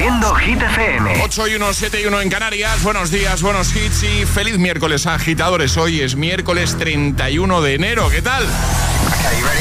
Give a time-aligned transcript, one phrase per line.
[0.00, 1.20] Haciendo Hit FM.
[1.24, 2.82] 8 y 1, 7 y 1 en Canarias.
[2.82, 5.76] Buenos días, buenos hits y feliz miércoles, agitadores.
[5.76, 8.08] Hoy es miércoles 31 de enero.
[8.08, 8.42] ¿Qué tal?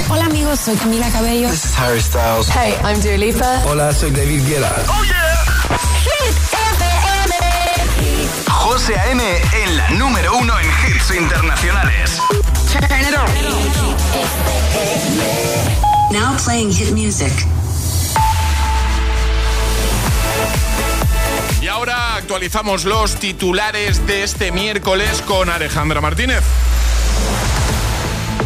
[0.08, 1.50] Hola amigos, soy Camila Cabello.
[1.50, 2.48] This is Harry Styles.
[2.48, 3.64] Hey, I'm Dua Lipa.
[3.66, 4.74] Hola, soy David Guetta.
[4.88, 5.78] Oh yeah.
[6.06, 7.36] Hit FM.
[8.50, 9.22] José A.M.
[9.62, 12.18] en la número uno en hits internacionales.
[16.14, 17.34] Now playing hit music.
[22.30, 26.44] Actualizamos los titulares de este miércoles con Alejandra Martínez.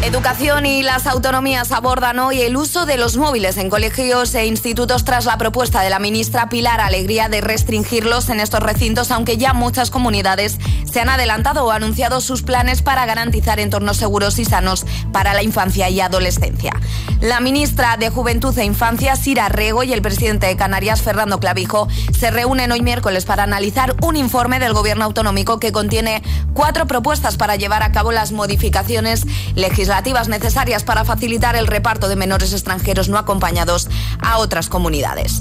[0.06, 5.06] Educación y las autonomías abordan hoy el uso de los móviles en colegios e institutos
[5.06, 9.54] tras la propuesta de la ministra Pilar Alegría de restringirlos en estos recintos, aunque ya
[9.54, 10.58] muchas comunidades
[10.92, 15.42] se han adelantado o anunciado sus planes para garantizar entornos seguros y sanos para la
[15.42, 16.74] infancia y adolescencia.
[17.22, 21.88] La ministra de Juventud e Infancia, Sira Rego, y el presidente de Canarias, Fernando Clavijo,
[22.20, 26.22] se reúnen hoy miércoles para analizar un informe del gobierno autonómico que contiene
[26.54, 29.26] cuatro propuestas para llevar a cabo las modificaciones
[29.56, 35.40] legislativas necesarias para facilitar el reparto de menores extranjeros no acompañados a otras comunidades.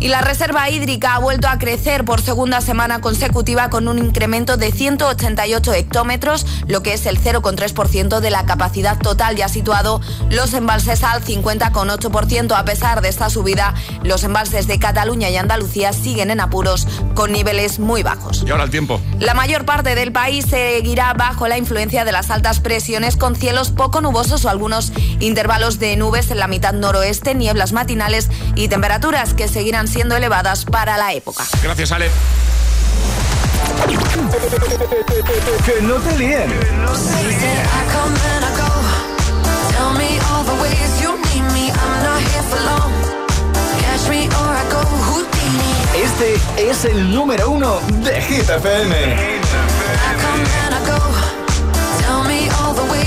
[0.00, 4.56] Y la reserva hídrica ha vuelto a crecer por segunda semana consecutiva con un incremento
[4.56, 10.54] de 188 hectómetros, lo que es el 0,3% de la capacidad total, ya situado los
[10.54, 12.56] embalses al 50,8%.
[12.56, 17.32] A pesar de esta subida, los embalses de Cataluña y Andalucía siguen en apuros con
[17.32, 18.44] niveles muy bajos.
[18.46, 18.98] Y ahora el tiempo.
[19.18, 23.70] La mayor parte del país seguirá bajo la influencia de las altas presiones con cielos
[23.70, 29.34] poco nubosos o algunos intervalos de nubes en la mitad noroeste, nieblas matinales y temperaturas
[29.34, 31.44] que seguirán siendo elevadas para la época.
[31.62, 32.08] Gracias, Ale.
[35.66, 36.50] que no te líen.
[46.02, 49.40] Este es el número uno de Hit FM.
[52.80, 52.99] Catch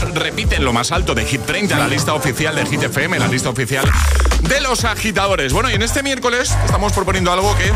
[0.00, 3.48] Repiten lo más alto de Hit 30, la lista oficial de Hit FM, la lista
[3.48, 3.84] oficial
[4.42, 5.52] de los agitadores.
[5.52, 7.72] Bueno, y en este miércoles estamos proponiendo algo que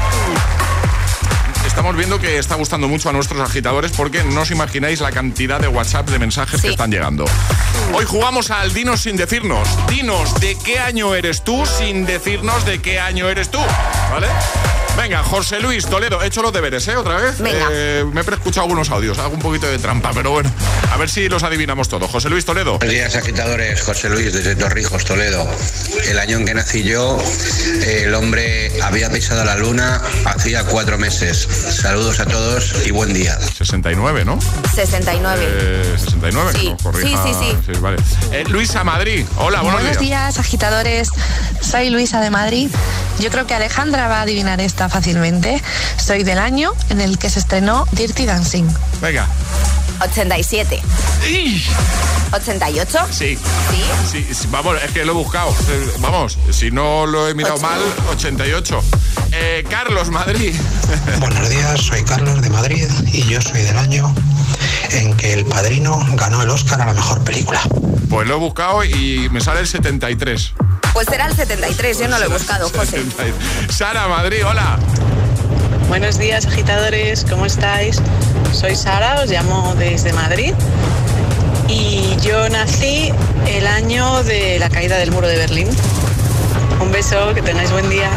[1.66, 5.60] estamos viendo que está gustando mucho a nuestros agitadores porque no os imagináis la cantidad
[5.60, 7.24] de WhatsApp de mensajes que están llegando.
[7.94, 9.68] Hoy jugamos al Dinos sin decirnos.
[9.88, 13.58] Dinos de qué año eres tú sin decirnos de qué año eres tú.
[14.10, 14.28] ¿Vale?
[14.96, 16.96] Venga, José Luis Toledo, he hecho los deberes, ¿eh?
[16.96, 17.38] Otra vez.
[17.38, 17.68] Venga.
[17.70, 20.50] Eh, me he preescuchado algunos audios, hago un poquito de trampa, pero bueno,
[20.92, 22.10] a ver si los adivinamos todos.
[22.10, 22.78] José Luis Toledo.
[22.78, 23.80] Buenos días, agitadores.
[23.80, 25.48] José Luis, desde Torrijos, Toledo.
[26.06, 27.18] El año en que nací yo,
[27.82, 31.38] eh, el hombre había pisado la luna hacía cuatro meses.
[31.80, 33.38] Saludos a todos y buen día.
[33.40, 34.38] 69, ¿no?
[34.74, 35.46] 69.
[35.48, 36.58] Eh, 69, Sí.
[36.60, 37.22] que nos corrija.
[37.24, 37.80] Sí, sí, sí.
[37.80, 37.96] vale.
[38.32, 41.08] Eh, Luisa Madrid, hola, buenos, Buenos días, agitadores.
[41.62, 42.70] Soy Luisa de Madrid.
[43.18, 45.62] Yo creo que Alejandra va a adivinar esta fácilmente.
[45.96, 48.68] Soy del año en el que se estrenó Dirty Dancing.
[49.00, 49.26] Venga.
[50.02, 50.82] 87.
[51.28, 51.64] ¡Ih!
[52.32, 52.98] 88.
[53.10, 53.38] Sí.
[53.70, 53.84] Sí.
[54.10, 55.50] Sí, sí, vamos, es que lo he buscado.
[55.68, 57.62] Eh, Vamos, si no lo he mirado Ocho.
[57.62, 58.82] mal, 88.
[59.32, 60.54] Eh, Carlos, Madrid.
[61.20, 64.14] Buenos días, soy Carlos de Madrid y yo soy del año
[64.90, 67.60] en que El Padrino ganó el Oscar a la mejor película.
[68.10, 70.54] Pues lo he buscado y me sale el 73.
[70.92, 73.02] Pues será el 73, yo no lo he buscado, José.
[73.02, 73.34] 73.
[73.74, 74.78] Sara, Madrid, hola.
[75.88, 78.00] Buenos días, agitadores, ¿cómo estáis?
[78.52, 80.52] Soy Sara, os llamo desde Madrid
[81.68, 83.10] y yo nací
[83.46, 85.68] el año de la caída del muro de Berlín.
[86.80, 88.10] Un beso, que tengáis buen día.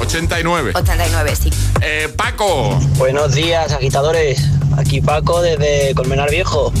[0.00, 0.72] 89.
[0.74, 1.50] 89, sí.
[1.80, 2.78] Eh, Paco.
[2.96, 4.42] Buenos días, agitadores.
[4.76, 6.72] Aquí Paco desde Colmenar Viejo.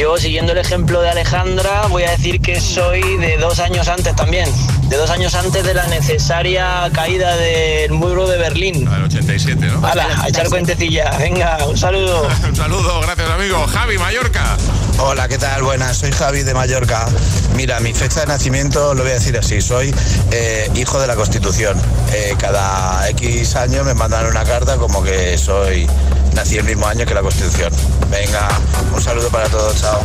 [0.00, 4.16] Yo, siguiendo el ejemplo de Alejandra, voy a decir que soy de dos años antes
[4.16, 4.48] también.
[4.88, 8.88] De dos años antes de la necesaria caída del muro de Berlín.
[8.90, 9.86] El 87, ¿no?
[9.86, 10.22] ¡Hala!
[10.22, 11.10] A echar cuentecilla.
[11.18, 12.26] Venga, un saludo.
[12.48, 13.66] Un saludo, gracias amigo.
[13.66, 14.56] Javi, Mallorca.
[15.00, 15.62] Hola, ¿qué tal?
[15.62, 17.06] Buenas, soy Javi de Mallorca.
[17.54, 19.94] Mira, mi fecha de nacimiento lo voy a decir así, soy
[20.30, 21.80] eh, hijo de la Constitución.
[22.12, 25.86] Eh, cada X años me mandan una carta como que soy,
[26.34, 27.72] nací el mismo año que la Constitución.
[28.10, 28.48] Venga,
[28.94, 30.02] un saludo para todos, chao.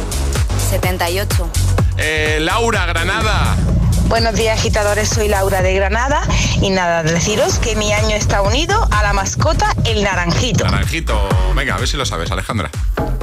[0.69, 1.49] 78.
[1.97, 3.55] Eh, Laura, Granada.
[4.07, 5.09] Buenos días, agitadores.
[5.09, 6.21] Soy Laura de Granada
[6.61, 10.63] y nada, deciros que mi año está unido a la mascota el naranjito.
[10.63, 11.27] Naranjito.
[11.55, 12.69] Venga, a ver si lo sabes, Alejandra.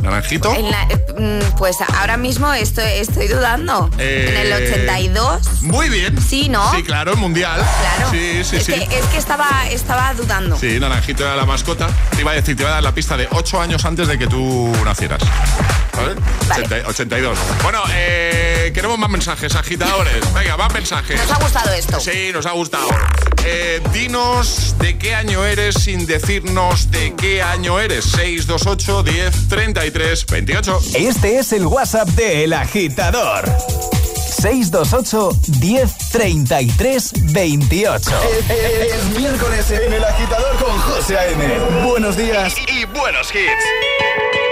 [0.03, 0.53] Naranjito.
[0.53, 3.89] En la- eh, mm, pues ahora mismo estoy, estoy dudando.
[3.99, 5.63] Eh, En el 82.
[5.63, 6.21] Muy bien.
[6.21, 6.73] Sí, ¿no?
[6.75, 7.61] Sí, claro, el mundial.
[7.81, 8.11] Claro.
[8.11, 8.73] Sí, sí, es, sí.
[8.73, 10.59] Que, es que estaba, estaba dudando.
[10.59, 11.89] Sí, Naranjito era la mascota.
[12.11, 14.19] Te iba a decir, te iba a dar la pista de 8 años antes de
[14.19, 15.23] que tú nacieras.
[15.95, 16.15] ¿Vale?
[16.49, 16.65] Vale.
[16.65, 17.39] 80 82.
[17.63, 20.33] Bueno, eh, queremos más mensajes, agitadores.
[20.35, 21.21] Venga, más mensajes.
[21.21, 22.01] Nos ha gustado esto.
[22.01, 22.89] Sí, nos ha gustado.
[23.45, 28.05] Eh, dinos de qué año eres sin decirnos de qué año eres.
[28.05, 30.81] 628 10 33 28.
[30.95, 33.45] Este es el WhatsApp de El Agitador.
[34.41, 35.31] 628
[35.61, 38.11] 10 33 28.
[38.49, 41.85] Es, es miércoles en El Agitador con José A.M.
[41.85, 44.52] Buenos días y buenos hits.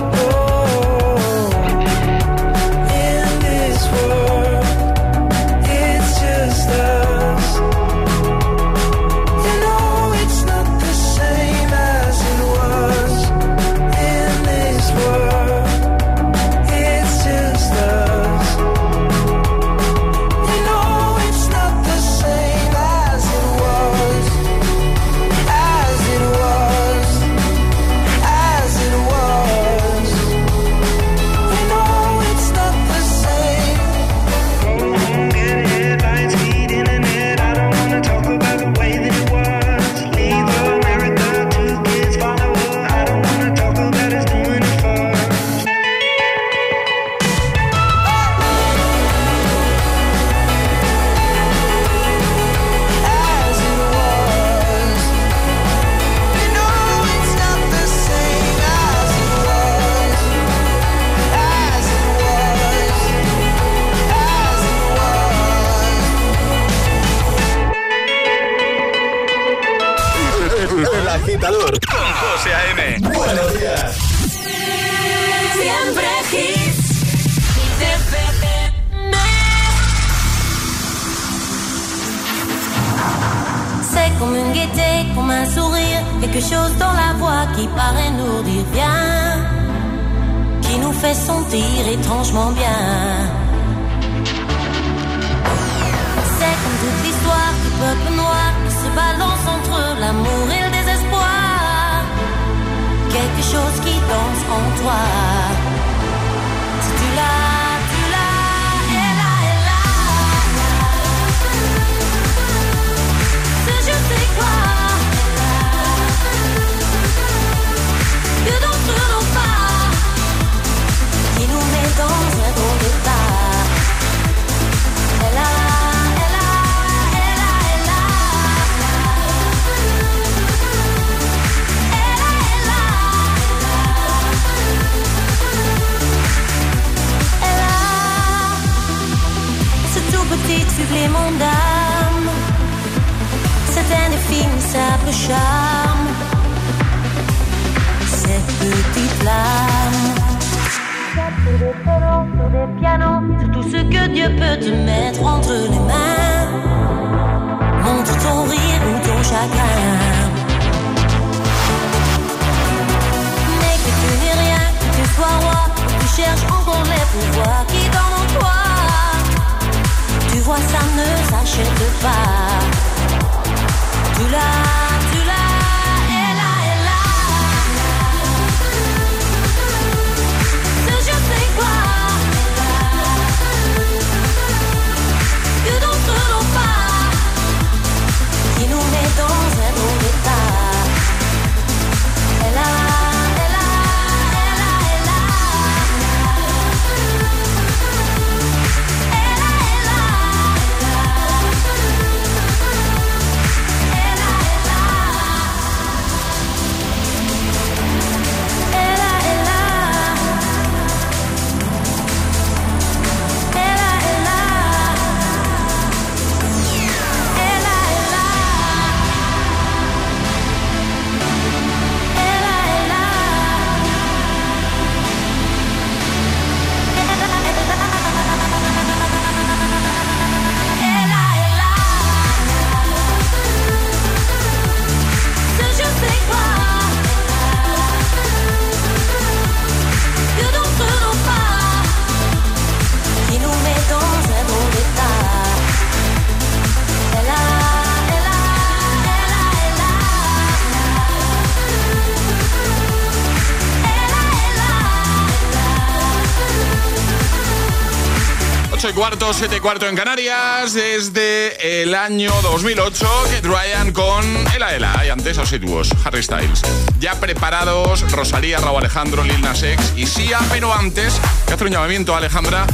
[259.01, 264.23] Cuarto, 7 y cuarto en Canarias, desde el año 2008, que Ryan con
[264.55, 266.61] Ela Ela y antes Asiduos, Harry Styles.
[266.99, 271.71] Ya preparados, Rosalía, Raúl Alejandro, Lil Nas X y Sia, pero antes, que hace un
[271.71, 272.67] llamamiento a Alejandra,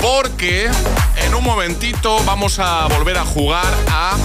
[0.00, 0.70] porque
[1.16, 4.16] en un momentito vamos a volver a jugar a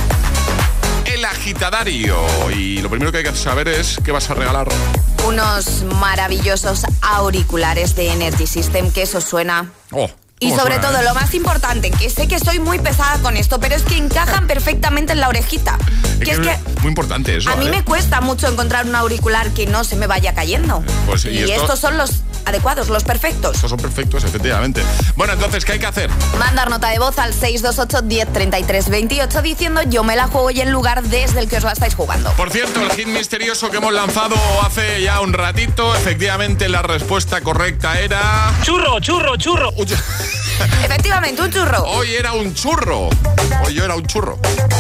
[1.04, 2.16] El Agitadario.
[2.56, 4.70] Y lo primero que hay que saber es qué vas a regalar.
[5.28, 9.70] Unos maravillosos auriculares de Energy System, que eso suena.
[9.92, 10.10] Oh,
[10.42, 11.04] Y ¿cómo sobre suena, todo, eh?
[11.04, 14.48] lo más importante, que sé que soy muy pesada con esto, pero es que encajan
[14.48, 15.78] perfectamente en la orejita.
[16.24, 17.50] Que es que Muy importante eso.
[17.50, 17.72] a mí ¿eh?
[17.72, 20.82] me cuesta mucho encontrar un auricular que no se me vaya cayendo.
[21.06, 23.56] Pues, y y esto- estos son los adecuados, los perfectos.
[23.56, 24.82] Estos son perfectos, efectivamente.
[25.18, 26.10] Bueno, entonces, ¿qué hay que hacer?
[26.40, 30.62] Mandar nota de voz al 628 10 33 28 diciendo yo me la juego y
[30.62, 32.32] el lugar desde el que os la estáis jugando.
[32.34, 37.42] Por cierto, el hit misterioso que hemos lanzado hace ya un ratito, efectivamente la respuesta
[37.42, 38.54] correcta era...
[38.64, 39.72] Churro, churro, churro.
[40.84, 41.84] Efectivamente, un churro.
[41.86, 43.10] Hoy era un churro.
[43.66, 44.38] Hoy yo era un churro.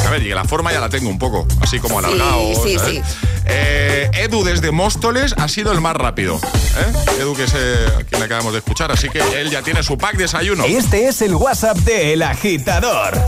[0.08, 2.40] A ver, y la forma ya la tengo un poco, así como Sí, alargado.
[2.64, 2.94] sí, ¿sabes?
[2.94, 3.02] sí.
[3.46, 6.36] Eh, Edu desde Móstoles ha sido el más rápido.
[6.38, 7.22] ¿eh?
[7.22, 9.98] Edu, que es eh, a quien acabamos de escuchar, así que él ya tiene su
[9.98, 10.66] pack desayuno.
[10.66, 13.20] Este es el WhatsApp de El Agitador.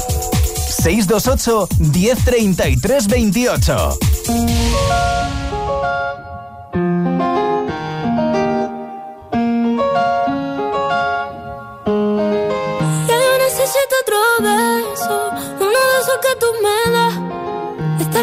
[0.81, 3.99] 628 1033 28.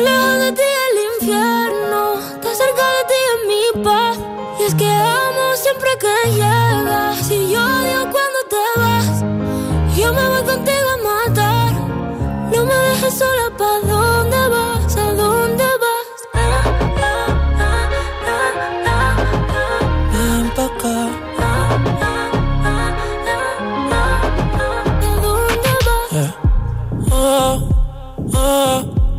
[0.05, 4.17] Lejos de ti el infierno, está cerca de ti en mi paz.
[4.61, 9.25] Y es que amo siempre que llegas, y yo odio cuando te vas.
[9.97, 11.73] Yo me voy contigo a matar,
[12.53, 13.88] no me dejes sola, ¿pa'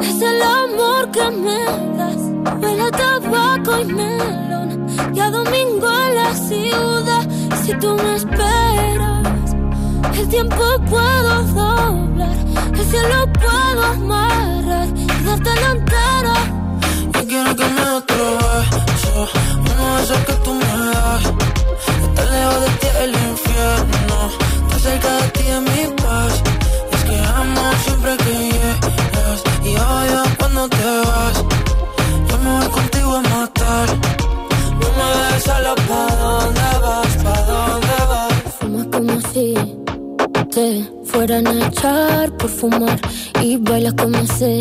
[0.00, 1.64] es el amor que me
[1.96, 2.60] das.
[2.60, 4.86] Huele a tabaco y melón.
[5.14, 7.28] Y domingo en la ciudad.
[7.64, 9.54] Si tú me esperas,
[10.18, 12.36] el tiempo puedo doblar.
[12.74, 14.01] El cielo puedo
[43.82, 44.60] bailas como sé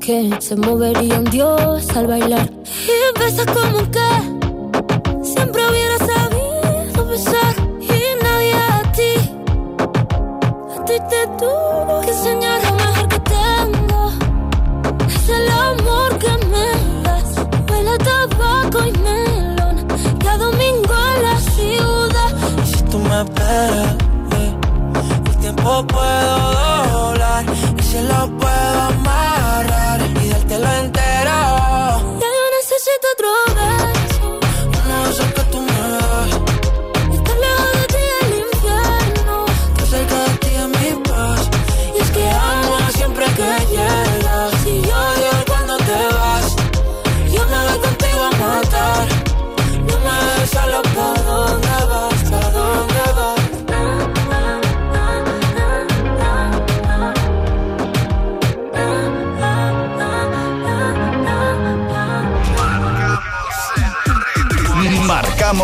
[0.00, 2.50] que se movería un dios al bailar.
[2.86, 4.08] Y besas como que
[5.22, 7.55] siempre hubiera sabido besar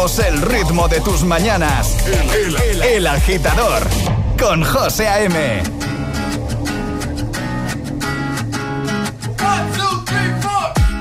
[0.02, 1.94] Marcamos el ritmo de tus mañanas.
[2.34, 3.86] El, el- el agitador
[4.36, 5.62] con José A.M.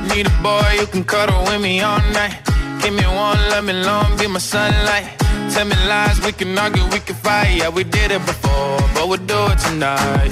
[0.10, 2.38] Need a boy who can cuddle with me all night.
[2.82, 5.06] Give me one, let me long, be my sunlight.
[5.52, 7.56] Tell me lies, we can argue, we can fight.
[7.58, 10.32] Yeah, we did it before, but we'll do it tonight.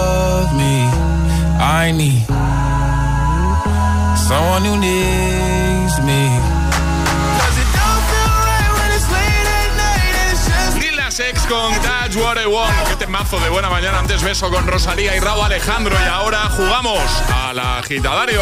[1.81, 2.21] I need
[4.27, 6.21] someone who needs me.
[7.37, 11.19] 'Cause it don't feel right when it's late at night and it's just Lil Nas
[11.19, 12.90] X con That's What I Want.
[13.11, 13.99] Temazo de buena mañana.
[13.99, 15.93] Antes beso con Rosalía y Raúl Alejandro.
[16.01, 18.41] Y ahora jugamos al agitadario.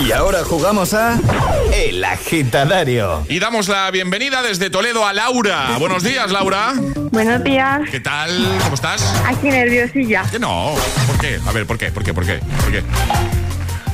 [0.00, 1.18] Y ahora jugamos a
[1.74, 3.26] El agitadario.
[3.28, 5.76] Y damos la bienvenida desde Toledo a Laura.
[5.78, 6.72] Buenos días, Laura.
[7.10, 7.82] Buenos días.
[7.90, 8.48] ¿Qué tal?
[8.62, 9.14] ¿Cómo estás?
[9.26, 10.22] Aquí nerviosilla.
[10.30, 10.74] Que no.
[11.06, 11.38] ¿Por qué?
[11.46, 11.92] A ver, ¿por qué?
[11.92, 12.14] ¿Por qué?
[12.14, 12.40] ¿Por qué?
[12.62, 12.82] ¿Por qué?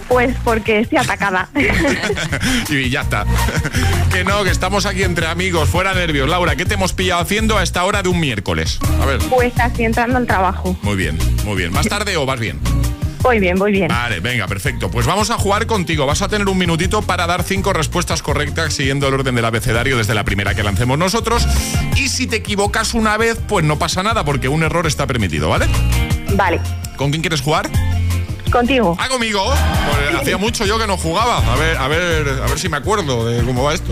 [0.09, 1.49] Pues porque estoy atacada.
[2.69, 3.25] y ya está.
[4.13, 6.29] que no, que estamos aquí entre amigos, fuera nervios.
[6.29, 8.79] Laura, ¿qué te hemos pillado haciendo a esta hora de un miércoles?
[9.01, 9.19] A ver.
[9.31, 10.77] Pues así entrando al trabajo.
[10.83, 11.73] Muy bien, muy bien.
[11.73, 12.61] ¿Más tarde o vas bien?
[13.25, 13.89] Voy bien, voy bien.
[13.89, 14.91] Vale, venga, perfecto.
[14.91, 16.05] Pues vamos a jugar contigo.
[16.05, 19.97] Vas a tener un minutito para dar cinco respuestas correctas siguiendo el orden del abecedario
[19.97, 21.49] desde la primera que lancemos nosotros.
[21.97, 25.49] Y si te equivocas una vez, pues no pasa nada porque un error está permitido,
[25.49, 25.67] ¿vale?
[26.35, 26.61] Vale.
[26.97, 27.71] ¿Con quién quieres jugar?
[28.55, 28.97] Contigo.
[29.01, 29.45] Ah, conmigo.
[29.47, 31.39] Pues hacía mucho yo que no jugaba.
[31.39, 33.91] A ver, a ver, a ver si me acuerdo de cómo va esto.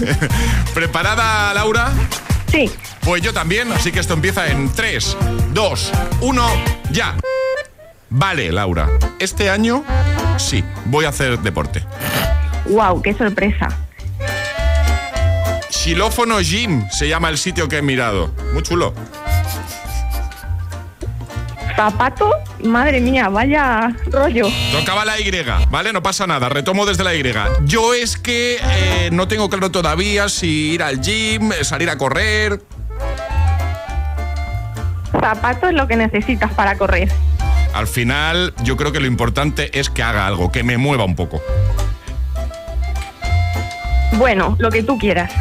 [0.74, 1.92] ¿Preparada, Laura?
[2.48, 2.70] Sí.
[3.00, 5.16] Pues yo también, así que esto empieza en 3,
[5.52, 6.50] 2, 1,
[6.92, 7.16] ya.
[8.08, 8.88] Vale, Laura.
[9.18, 9.82] Este año
[10.36, 11.84] sí, voy a hacer deporte.
[12.66, 13.66] Wow, qué sorpresa.
[15.70, 18.32] Xilófono Gym se llama el sitio que he mirado.
[18.52, 18.94] Muy chulo.
[21.82, 22.30] Zapato,
[22.62, 24.46] madre mía, vaya rollo.
[24.70, 25.32] Tocaba la Y,
[25.68, 25.92] ¿vale?
[25.92, 27.24] No pasa nada, retomo desde la Y.
[27.64, 32.62] Yo es que eh, no tengo claro todavía si ir al gym, salir a correr.
[35.10, 37.10] Zapato es lo que necesitas para correr.
[37.74, 41.16] Al final, yo creo que lo importante es que haga algo, que me mueva un
[41.16, 41.42] poco.
[44.12, 45.32] Bueno, lo que tú quieras.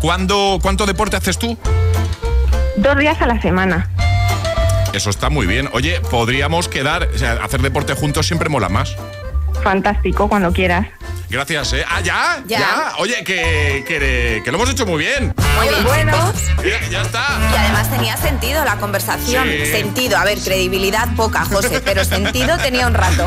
[0.00, 1.56] ¿Cuándo, ¿Cuánto deporte haces tú?
[2.76, 3.93] Dos días a la semana.
[4.94, 5.68] Eso está muy bien.
[5.72, 8.96] Oye, podríamos quedar, o sea, hacer deporte juntos siempre mola más.
[9.64, 10.86] Fantástico, cuando quieras.
[11.28, 11.84] Gracias, ¿eh?
[11.88, 12.42] Ah, ¿ya?
[12.46, 12.92] Ya.
[12.98, 15.34] Oye, que, que, que lo hemos hecho muy bien.
[15.56, 16.12] Muy bien, Bueno.
[16.32, 16.42] chicos.
[16.64, 17.24] Ya, ya está.
[17.52, 19.46] Y además tenía sentido la conversación.
[19.48, 19.66] Sí.
[19.70, 23.26] Sentido, a ver, credibilidad poca, José, pero sentido tenía un rato.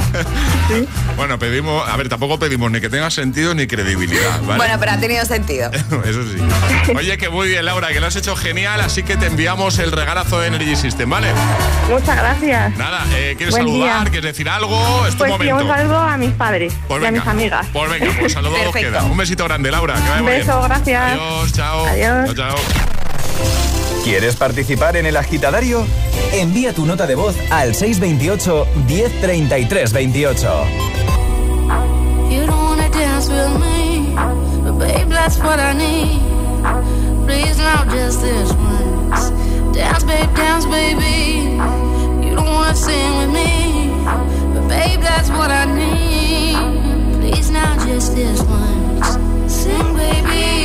[1.15, 4.57] Bueno, pedimos, a ver, tampoco pedimos ni que tenga sentido ni credibilidad, ¿vale?
[4.57, 5.71] Bueno, pero ha tenido sentido.
[6.05, 6.91] Eso sí.
[6.95, 9.91] Oye, que muy bien, Laura, que lo has hecho genial, así que te enviamos el
[9.91, 11.27] regalazo de Energy System, ¿vale?
[11.89, 12.75] Muchas gracias.
[12.77, 14.01] Nada, eh, ¿quieres Buen saludar?
[14.01, 14.11] día.
[14.11, 15.05] ¿Quieres decir algo?
[15.05, 15.55] Es tu Pues sí, momento.
[15.55, 17.21] un saludo a mis padres Pues y a venga.
[17.23, 17.67] mis amigas.
[17.71, 19.03] Pues venga, pues saludos queda.
[19.03, 19.95] Un besito grande, Laura.
[19.95, 20.67] Que vaya Un beso, bien.
[20.69, 21.11] gracias.
[21.11, 21.85] Adiós, chao.
[21.87, 22.16] Adiós.
[22.25, 22.55] Chao, chao.
[24.03, 25.85] ¿Quieres participar en el agitadario?
[26.33, 30.65] Envía tu nota de voz al 628 1033 28.
[32.29, 34.15] You don't wanna dance with me,
[34.63, 36.21] but babe, that's what I need.
[37.25, 39.31] Please now, just this once.
[39.73, 41.57] Dance, babe, dance, baby.
[42.25, 43.91] You don't wanna sing with me,
[44.53, 47.21] but babe, that's what I need.
[47.21, 49.17] Please now, just this once.
[49.53, 50.56] Sing, baby.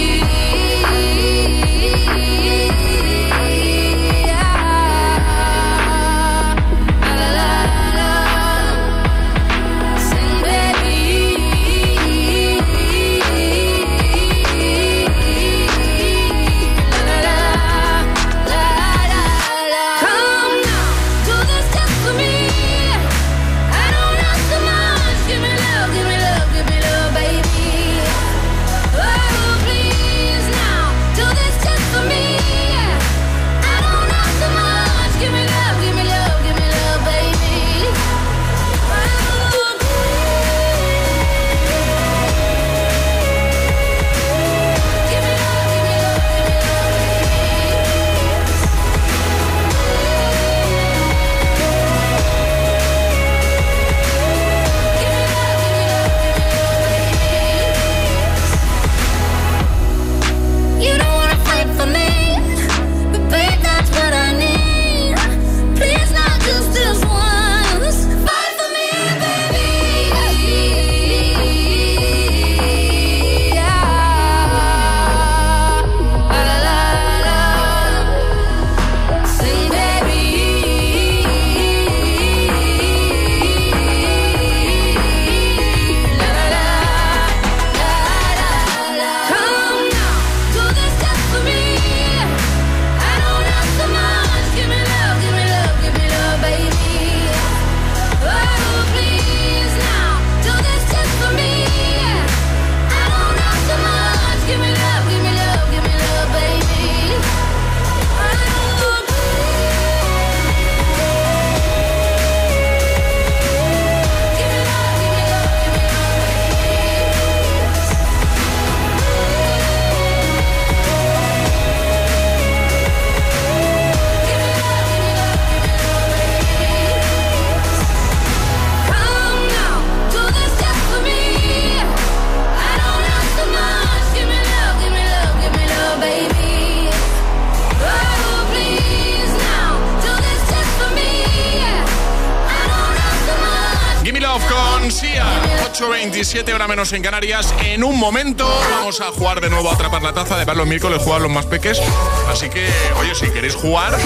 [145.82, 147.52] 8.27 hora menos en Canarias.
[147.64, 150.36] En un momento vamos a jugar de nuevo a atrapar la taza.
[150.36, 151.82] De ver los miércoles jugar los más peques.
[152.28, 152.68] Así que,
[153.00, 153.98] oye, si queréis jugar,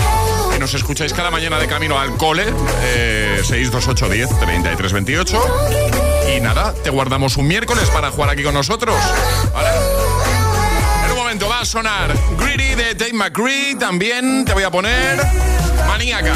[0.51, 2.47] que nos escucháis cada mañana de camino al cole,
[2.83, 5.43] eh, 628 10 33 28.
[6.35, 8.97] Y nada, te guardamos un miércoles para jugar aquí con nosotros.
[9.53, 9.69] ¿Vale?
[11.05, 13.77] En un momento va a sonar Greedy de Dave McCree.
[13.79, 15.21] También te voy a poner
[15.87, 16.35] Maníaca.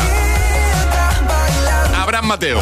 [1.97, 2.61] Abraham Mateo.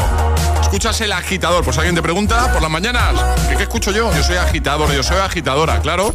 [0.69, 1.63] Escuchas el agitador.
[1.63, 3.19] Pues alguien te pregunta por las mañanas.
[3.47, 4.13] ¿Qué, escucho yo?
[4.13, 6.13] Yo soy agitador, yo soy agitadora, claro.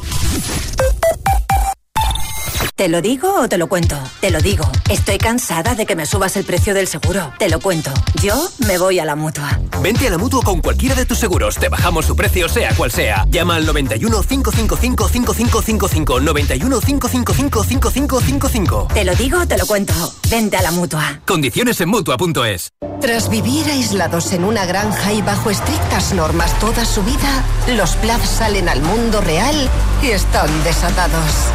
[2.76, 3.96] ¿Te lo digo o te lo cuento?
[4.20, 4.68] Te lo digo.
[4.90, 7.32] Estoy cansada de que me subas el precio del seguro.
[7.38, 7.92] Te lo cuento.
[8.20, 8.34] Yo
[8.66, 9.60] me voy a la mutua.
[9.80, 11.54] Vente a la mutua con cualquiera de tus seguros.
[11.54, 13.26] Te bajamos su precio, sea cual sea.
[13.30, 16.20] Llama al 91 555 5555.
[16.20, 18.88] 91 555 5555.
[18.92, 19.94] Te lo digo o te lo cuento.
[20.28, 21.20] Vente a la mutua.
[21.26, 22.70] Condiciones en mutua.es.
[23.00, 28.24] Tras vivir aislados en una granja y bajo estrictas normas toda su vida, los Plath
[28.24, 29.70] salen al mundo real
[30.02, 31.52] y están desatados.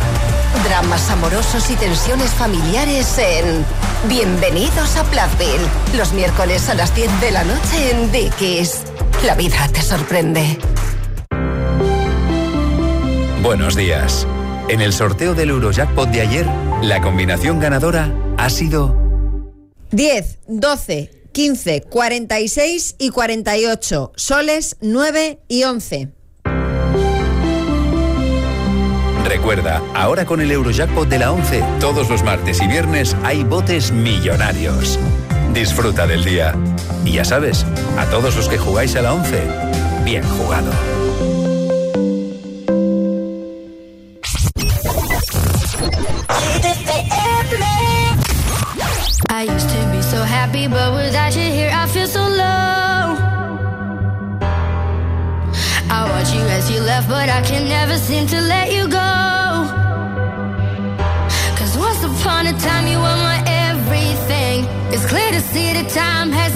[0.63, 3.65] Dramas amorosos y tensiones familiares en
[4.07, 5.67] Bienvenidos a Plathville.
[5.95, 8.81] Los miércoles a las 10 de la noche en Dickies.
[9.25, 10.57] La vida te sorprende.
[13.43, 14.27] Buenos días.
[14.69, 16.47] En el sorteo del Eurojackpot de ayer,
[16.81, 18.95] la combinación ganadora ha sido
[19.91, 24.13] 10, 12, 15, 46 y 48.
[24.15, 26.18] Soles 9 y 11.
[29.29, 33.91] Recuerda, ahora con el Eurojackpot de la 11, todos los martes y viernes hay botes
[33.91, 34.99] millonarios.
[35.53, 36.55] Disfruta del día.
[37.05, 37.63] Y ya sabes,
[37.99, 39.43] a todos los que jugáis a la 11,
[40.03, 40.71] bien jugado.
[49.29, 50.89] I used to be so happy, but
[51.35, 52.89] here, I feel so low.
[55.91, 58.78] I watch you as you left, but I can never seem to let you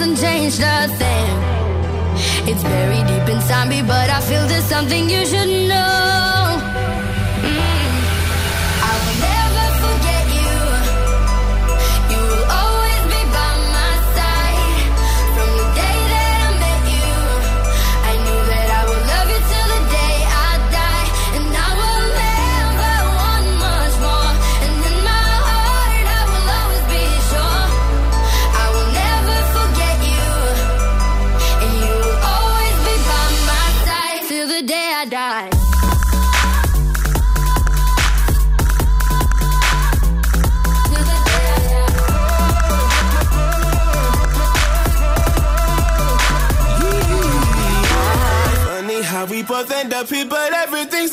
[0.03, 2.49] hasn't changed a thing.
[2.49, 6.42] It's buried deep inside me, but I feel there's something you should know.
[49.93, 51.12] the people, everything's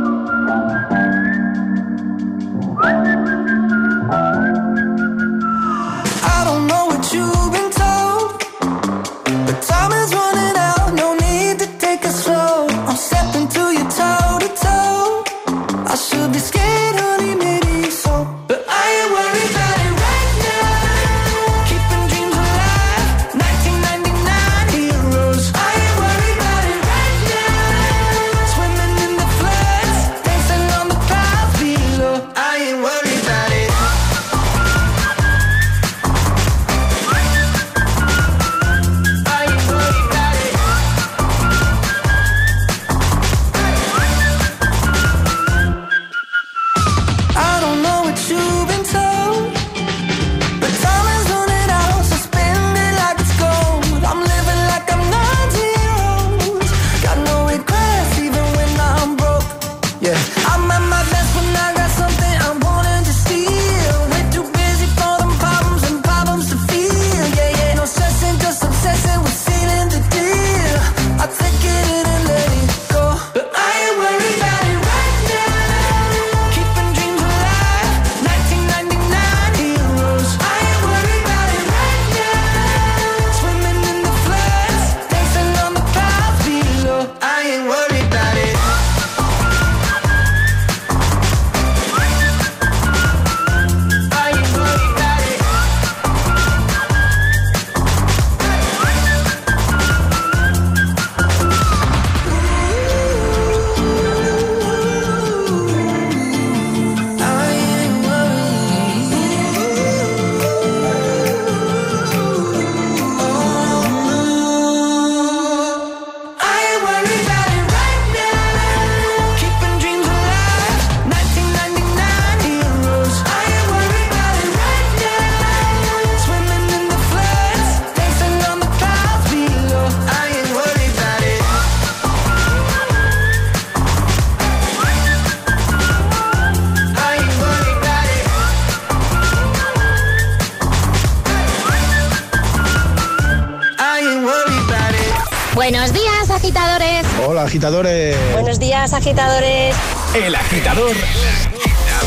[147.51, 148.15] agitadores.
[148.31, 149.75] Buenos días, agitadores.
[150.15, 150.95] El agitador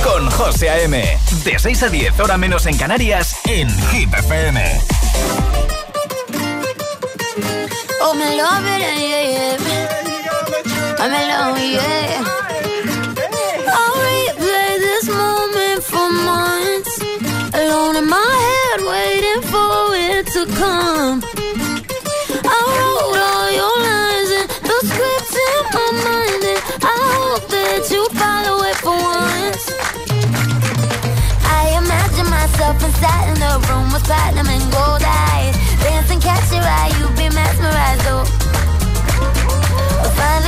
[0.03, 1.19] con José A.M.
[1.45, 4.81] De 6 a 10, hora menos en Canarias, en Hit FM.
[8.01, 9.59] Oh, me love it, yeah, yeah.
[10.99, 12.25] I'm in love, yeah.
[13.69, 17.03] I'll replay this moment for months.
[17.53, 21.34] Alone in my head, waiting for it to come.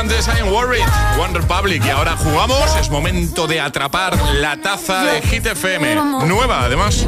[0.00, 0.86] Antes I'm Worried,
[1.18, 1.84] One Republic.
[1.84, 5.94] Y ahora jugamos, es momento de atrapar la taza de Hit FM.
[6.26, 7.06] Nueva, además.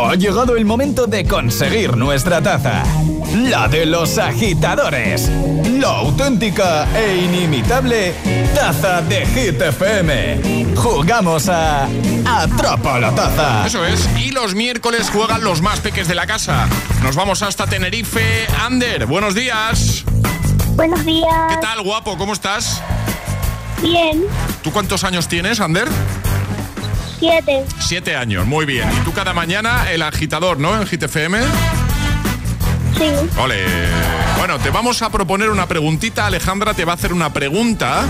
[0.00, 2.82] Ha llegado el momento de conseguir nuestra taza.
[3.34, 5.30] La de los agitadores.
[5.78, 8.14] La auténtica e inimitable
[8.54, 10.74] taza de Hit FM.
[10.76, 11.86] Jugamos a
[12.24, 13.66] Atrapa la taza.
[13.66, 14.08] Eso es.
[14.18, 16.68] Y los miércoles juegan los más peques de la casa.
[17.02, 18.46] Nos vamos hasta Tenerife.
[18.62, 20.06] Ander, buenos días.
[20.76, 21.28] Buenos días.
[21.48, 22.18] ¿Qué tal, guapo?
[22.18, 22.82] ¿Cómo estás?
[23.80, 24.24] Bien.
[24.62, 25.88] ¿Tú cuántos años tienes, Ander?
[27.18, 27.64] Siete.
[27.78, 28.88] Siete años, muy bien.
[28.92, 30.74] Y tú cada mañana el agitador, ¿no?
[30.74, 31.40] En GTFM.
[32.98, 33.04] Sí.
[33.38, 33.64] Ole.
[34.38, 36.26] Bueno, te vamos a proponer una preguntita.
[36.26, 38.04] Alejandra te va a hacer una pregunta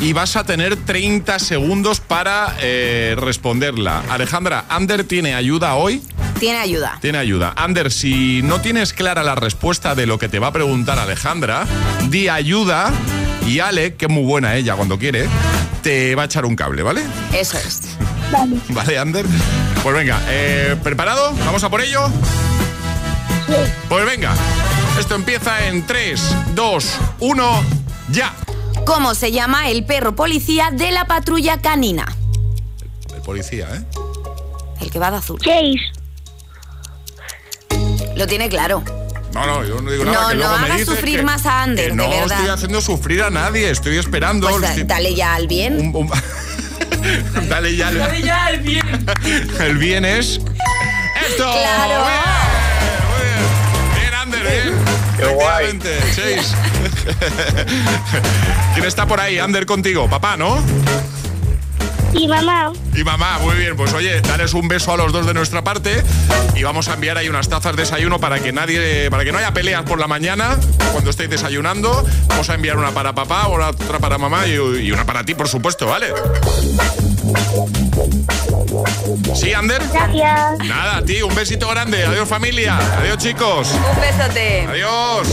[0.00, 4.02] y vas a tener 30 segundos para eh, responderla.
[4.08, 6.02] Alejandra, ¿Ander tiene ayuda hoy?
[6.38, 6.98] Tiene ayuda.
[7.00, 7.52] Tiene ayuda.
[7.56, 11.66] Ander, si no tienes clara la respuesta de lo que te va a preguntar Alejandra,
[12.08, 12.92] di ayuda
[13.46, 15.28] y Ale, que es muy buena ella cuando quiere,
[15.82, 17.02] te va a echar un cable, ¿vale?
[17.32, 17.96] Eso es.
[18.30, 18.56] Vale.
[18.70, 19.26] Vale, Ander.
[19.82, 21.32] Pues venga, eh, ¿preparado?
[21.44, 22.10] ¿Vamos a por ello?
[23.88, 24.34] Pues venga,
[24.98, 27.64] esto empieza en 3, 2, 1,
[28.10, 28.34] ya.
[28.86, 32.06] ¿Cómo se llama el perro policía de la patrulla canina?
[33.14, 33.84] El policía, ¿eh?
[34.80, 35.38] El que va de azul.
[35.40, 36.03] Chase.
[38.16, 38.82] Lo tiene claro.
[39.32, 40.22] No, no, yo no digo nada.
[40.22, 42.08] No, que no luego me hagas dices sufrir que- más a Ander, que no de
[42.20, 42.38] verdad.
[42.38, 44.48] estoy haciendo sufrir a nadie, estoy esperando.
[44.48, 45.78] Pues da- dale ya al bien.
[45.80, 46.10] un- un-
[47.48, 47.90] Dale ya.
[47.92, 49.06] Dale ya al bien.
[49.60, 50.40] El bien es.
[51.28, 51.50] ¡Esto!
[51.52, 52.04] Claro.
[53.20, 53.42] Bien,
[54.00, 54.74] bien, Ander, bien.
[55.18, 55.78] Qué guay.
[56.14, 56.40] Chase.
[58.74, 59.38] ¿Quién está por ahí?
[59.38, 60.62] Ander contigo, papá, ¿no?
[62.14, 62.72] Y mamá.
[62.94, 66.02] Y mamá, muy bien, pues oye, dales un beso a los dos de nuestra parte
[66.54, 69.38] y vamos a enviar ahí unas tazas de desayuno para que nadie, para que no
[69.38, 70.56] haya peleas por la mañana
[70.92, 72.06] cuando estéis desayunando.
[72.28, 75.48] Vamos a enviar una para papá, otra para mamá y, y una para ti, por
[75.48, 76.12] supuesto, ¿vale?
[79.34, 79.82] ¿Sí, Ander?
[79.92, 80.58] Gracias.
[80.66, 82.04] Nada, a ti, un besito grande.
[82.04, 82.76] Adiós, familia.
[82.98, 83.68] Adiós, chicos.
[83.72, 84.66] Un besote.
[84.68, 85.28] Adiós.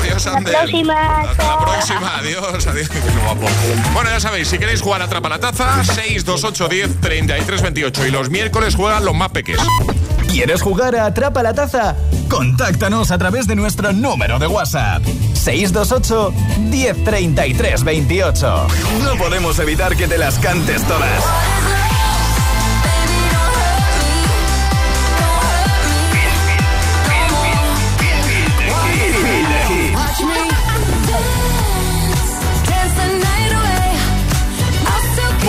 [0.00, 0.52] Adiós, Hasta Ander.
[0.52, 1.20] la próxima.
[1.20, 2.16] Hasta la próxima.
[2.18, 2.88] Adiós, adiós.
[3.24, 3.46] Guapo.
[3.92, 8.06] Bueno, ya sabéis, si queréis jugar a Atrapa la Taza, 628 10 33 28.
[8.06, 9.58] Y los miércoles juegan los más peques.
[10.28, 11.94] ¿Quieres jugar a Atrapa la Taza?
[12.28, 15.02] Contáctanos a través de nuestro número de WhatsApp.
[15.34, 18.66] 628 1033 28.
[19.04, 21.22] No podemos evitar que te las cantes todas.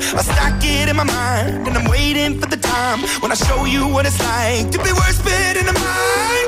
[0.00, 3.64] I stack it in my mind, and I'm waiting for the time when I show
[3.64, 6.47] you what it's like to be worse fit in the mind.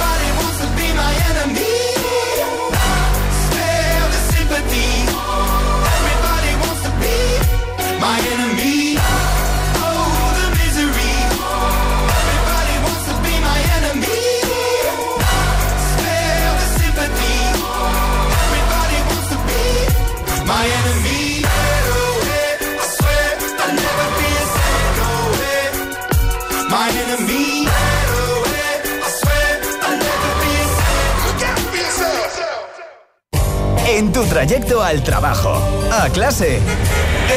[34.41, 35.53] trayecto al trabajo,
[35.91, 36.59] a clase,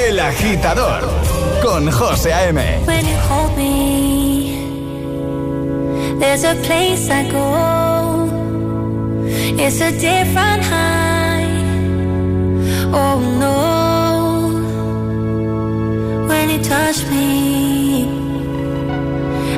[0.06, 1.02] El Agitador,
[1.62, 2.80] con José A.M.
[2.86, 4.56] When you hold me,
[6.18, 8.26] there's a place I go.
[9.58, 11.44] It's a different high.
[12.90, 13.82] Oh no.
[16.26, 18.08] When you touch me,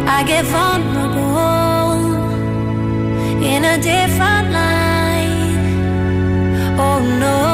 [0.04, 2.02] I get vulnerable
[3.40, 4.75] in a different light.
[7.08, 7.45] Oh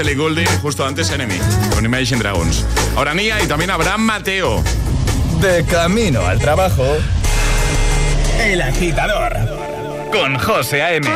[0.00, 1.38] Ellie Goulding, justo antes Enemy,
[1.74, 2.64] con Imagine Dragons.
[2.96, 4.62] Ahora Nia y también Abraham Mateo.
[5.40, 6.84] De camino al trabajo.
[8.40, 9.36] El agitador.
[10.10, 11.06] Con José A.M.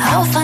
[0.00, 0.43] I'll find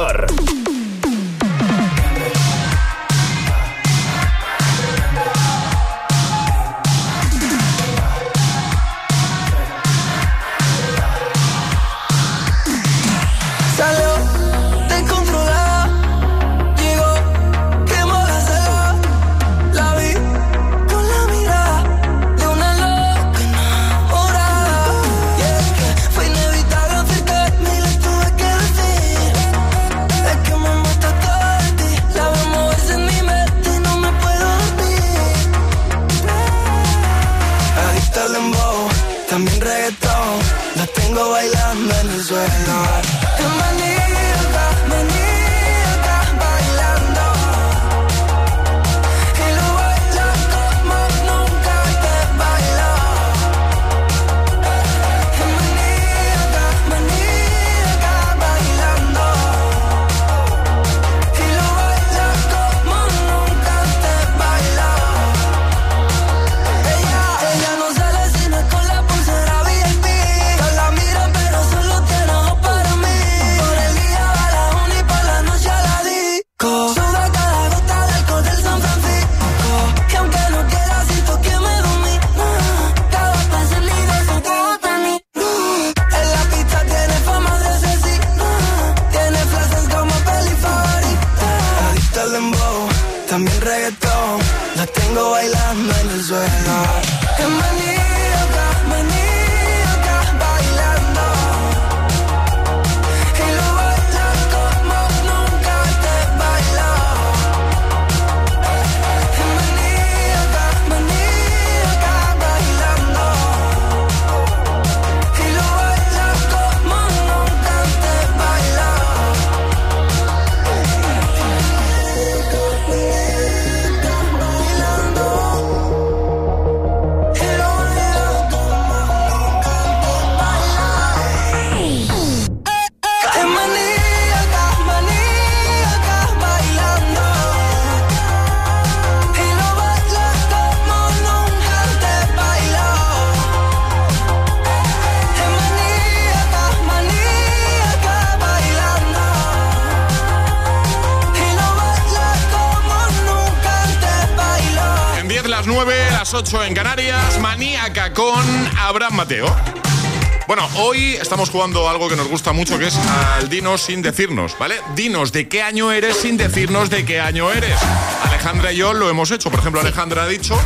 [161.31, 162.99] Estamos jugando algo que nos gusta mucho, que es
[163.37, 164.75] al dinos sin decirnos, ¿vale?
[164.97, 167.79] Dinos de qué año eres sin decirnos de qué año eres.
[168.25, 169.49] Alejandra y yo lo hemos hecho.
[169.49, 170.59] Por ejemplo, Alejandra ha dicho...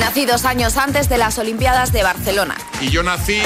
[0.00, 2.56] Nací dos años antes de las Olimpiadas de Barcelona.
[2.80, 3.42] Y yo nací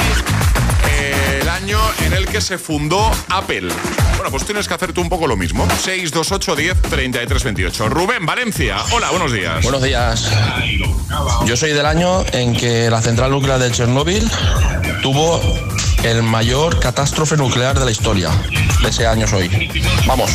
[0.88, 3.68] eh, el año en el que se fundó Apple.
[4.14, 5.66] Bueno, pues tienes que hacer tú un poco lo mismo.
[5.66, 7.88] 628 10 33 28.
[7.88, 8.76] Rubén, Valencia.
[8.92, 9.64] Hola, buenos días.
[9.64, 10.30] Buenos días.
[11.44, 14.30] Yo soy del año en que la central nuclear de Chernóbil
[15.02, 15.40] tuvo
[16.02, 18.30] el mayor catástrofe nuclear de la historia.
[18.82, 19.70] De ese año soy.
[20.06, 20.30] Vamos.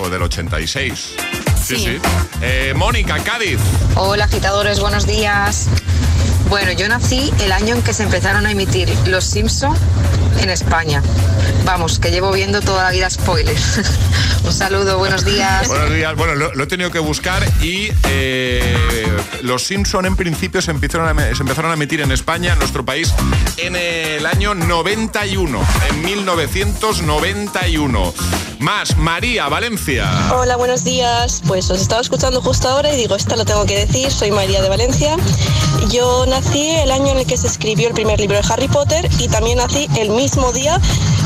[0.00, 1.14] O del 86.
[1.62, 1.98] Sí, sí.
[2.40, 3.58] Eh, Mónica, Cádiz.
[3.94, 5.68] Hola agitadores, buenos días.
[6.48, 9.76] Bueno, yo nací el año en que se empezaron a emitir Los Simpson
[10.40, 11.02] en España.
[11.64, 13.80] Vamos, que llevo viendo toda la vida spoilers.
[14.44, 15.68] Un saludo, buenos días.
[15.68, 16.14] Buenos días.
[16.16, 18.76] Bueno, lo, lo he tenido que buscar y eh,
[19.42, 22.84] Los Simpson en principio se empezaron, a, se empezaron a emitir en España, en nuestro
[22.84, 23.14] país,
[23.56, 25.60] en el año 91,
[25.90, 28.14] en 1991.
[28.58, 30.32] Más, María, Valencia.
[30.32, 31.42] Hola, buenos días.
[31.48, 34.10] Pues os estaba escuchando justo ahora y digo, esta lo tengo que decir.
[34.10, 35.16] Soy María de Valencia.
[35.90, 39.08] Yo nací el año en el que se escribió el primer libro de Harry Potter
[39.18, 40.80] y también nací el mismo día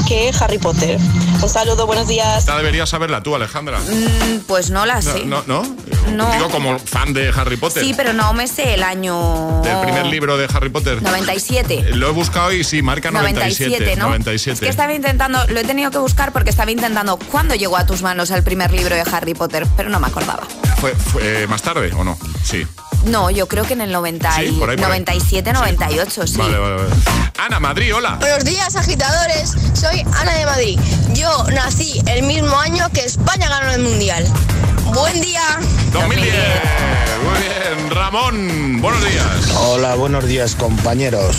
[0.08, 0.98] que Harry Potter.
[1.42, 2.38] Un saludo, buenos días.
[2.38, 3.78] Esta deberías saberla tú, Alejandra.
[3.78, 5.24] Mm, pues no la sé.
[5.24, 5.62] No, no,
[6.12, 6.32] No.
[6.32, 7.84] Digo como fan de Harry Potter.
[7.84, 9.60] Sí, pero no me sé el año.
[9.62, 11.02] Del primer libro de Harry Potter.
[11.02, 11.90] 97.
[11.94, 13.70] Lo he buscado y sí, marca 97.
[13.70, 14.06] 97, ¿no?
[14.06, 14.54] 97.
[14.54, 17.84] Es que estaba intentando, lo he tenido que buscar porque estaba intentando cuándo llegó a
[17.84, 20.44] tus manos el primer libro de Harry Potter, pero no me acordaba.
[20.80, 22.16] ¿Fue, fue, eh, más tarde o no?
[22.42, 22.66] Sí.
[23.06, 24.90] No, yo creo que en el 90 Sí, y- por ahí, por ahí.
[25.00, 26.36] 97, 98, sí.
[26.38, 26.88] Vale, vale, vale.
[27.38, 28.16] Ana, Madrid, hola.
[28.20, 29.52] Buenos días, agitadores.
[29.74, 30.80] Soy Ana de Madrid.
[31.14, 34.26] Yo nací el mismo año que España ganó el Mundial.
[34.94, 35.42] Buen día.
[35.92, 36.34] 2010.
[37.24, 37.90] Muy bien.
[37.90, 39.50] Ramón, buenos días.
[39.58, 41.36] Hola, buenos días compañeros.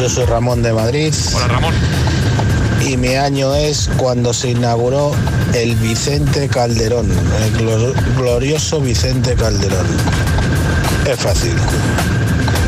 [0.00, 1.12] Yo soy Ramón de Madrid.
[1.34, 1.74] Hola Ramón.
[2.86, 5.12] Y mi año es cuando se inauguró
[5.54, 9.86] el Vicente Calderón, el glo- glorioso Vicente Calderón.
[11.08, 11.54] Es fácil.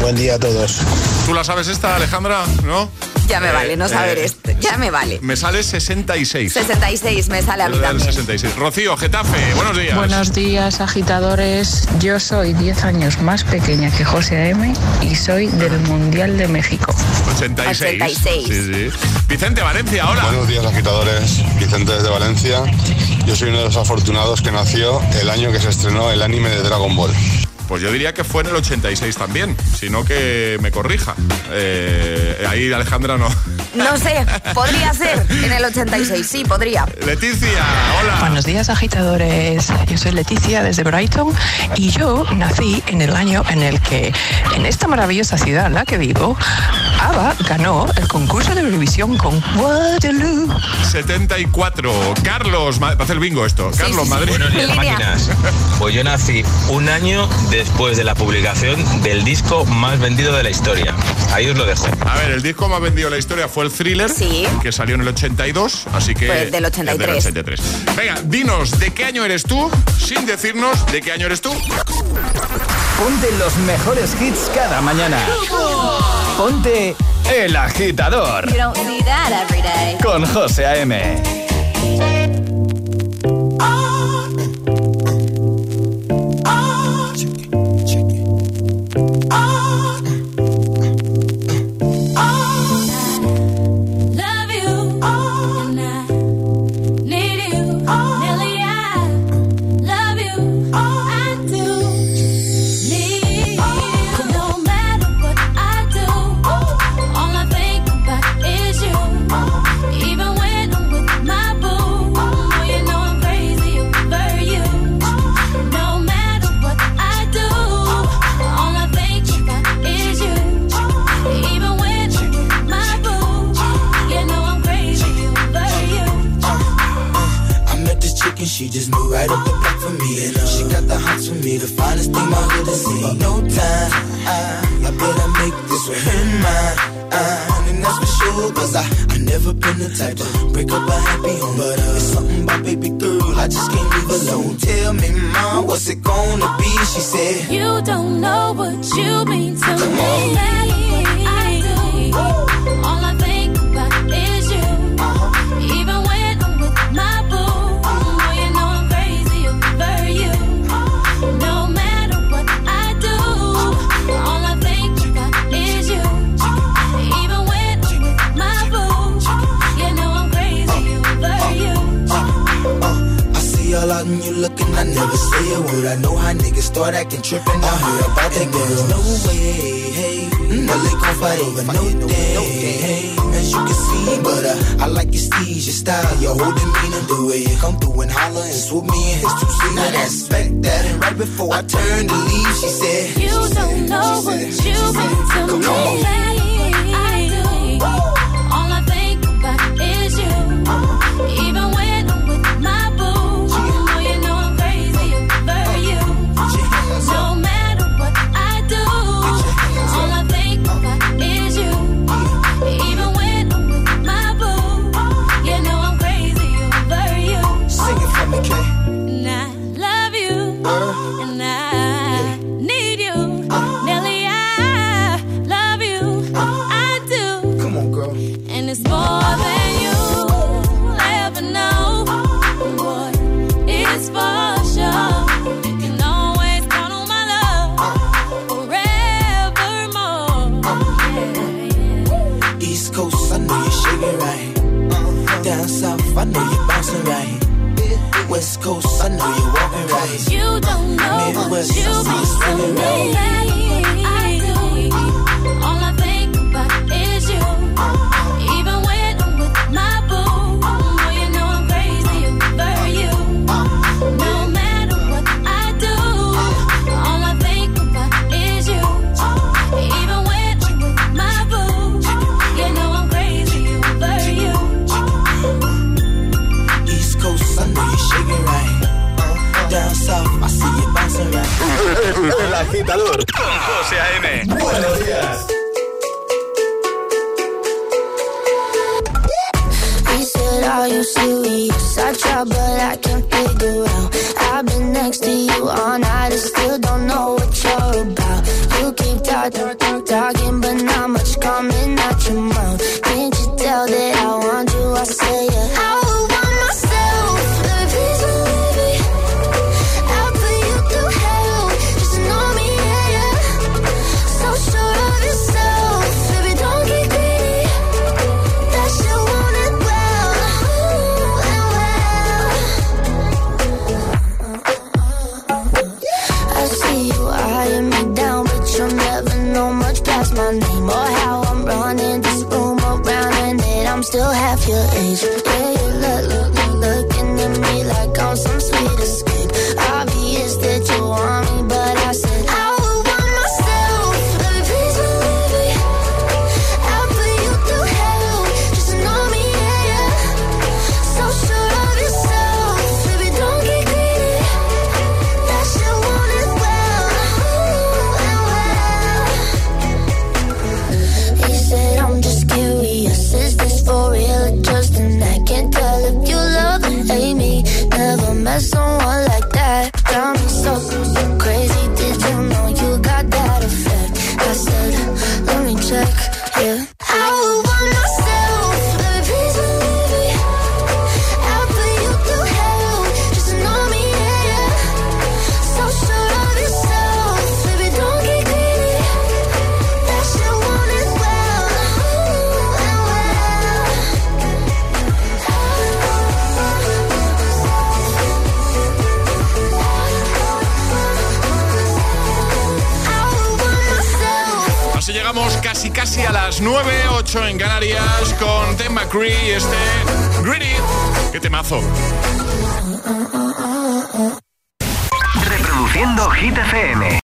[0.00, 0.78] Buen día a todos.
[1.26, 2.46] ¿Tú la sabes esta, Alejandra?
[2.64, 2.90] ¿No?
[3.28, 4.50] Ya me Eh, vale, no saber eh, esto.
[4.60, 5.18] Ya me vale.
[5.20, 6.50] Me sale 66.
[6.50, 8.00] 66 me sale a mí también.
[8.06, 8.56] 66.
[8.56, 9.94] Rocío, Getafe, buenos días.
[9.94, 11.86] Buenos días, agitadores.
[11.98, 14.72] Yo soy 10 años más pequeña que José M
[15.02, 16.94] y soy del Mundial de México.
[17.36, 18.00] 86.
[18.00, 18.46] 86.
[18.46, 18.98] Sí, sí.
[19.28, 20.24] Vicente, Valencia, hola.
[20.24, 22.62] Buenos días agitadores, Vicente desde Valencia.
[23.26, 26.48] Yo soy uno de los afortunados que nació el año que se estrenó el anime
[26.48, 27.12] de Dragon Ball.
[27.70, 31.14] Pues yo diría que fue en el 86 también, sino que me corrija.
[31.52, 33.28] Eh, ahí Alejandra no.
[33.76, 36.84] No sé, podría ser en el 86, sí, podría.
[37.06, 37.64] Leticia,
[38.00, 38.16] hola.
[38.18, 41.32] Buenos días agitadores, yo soy Leticia desde Brighton
[41.76, 44.12] y yo nací en el año en el que
[44.56, 46.36] en esta maravillosa ciudad en la que vivo,
[47.00, 50.52] ABBA ganó el concurso de Eurovisión con Waterloo.
[50.90, 52.14] 74.
[52.24, 53.70] Carlos, va a hacer bingo esto.
[53.78, 54.30] Carlos, Madrid.
[54.30, 55.30] Buenos días, máquinas.
[55.78, 57.28] Pues yo nací un año
[57.60, 60.94] después de la publicación del disco más vendido de la historia.
[61.34, 61.86] Ahí os lo dejo.
[62.06, 64.10] A ver, el disco más vendido de la historia fue el Thriller,
[64.62, 66.26] que salió en el 82, así que...
[66.26, 67.16] Pues del 83.
[67.18, 67.96] es del 83.
[67.98, 69.70] Venga, dinos, ¿de qué año eres tú?
[69.98, 71.50] Sin decirnos de qué año eres tú.
[72.98, 75.18] Ponte los mejores hits cada mañana.
[76.38, 76.96] Ponte
[77.30, 79.98] El Agitador You don't see that every day.
[80.02, 81.39] con José A.M.